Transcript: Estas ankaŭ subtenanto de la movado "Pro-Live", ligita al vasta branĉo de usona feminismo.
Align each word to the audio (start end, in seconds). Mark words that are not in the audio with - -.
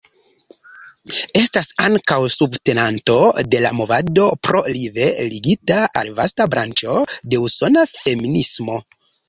Estas 1.41 1.67
ankaŭ 1.87 2.17
subtenanto 2.35 3.19
de 3.51 3.61
la 3.67 3.71
movado 3.81 4.27
"Pro-Live", 4.49 5.07
ligita 5.35 5.79
al 6.03 6.13
vasta 6.23 6.51
branĉo 6.57 6.99
de 7.23 7.45
usona 7.47 7.89
feminismo. 7.97 8.83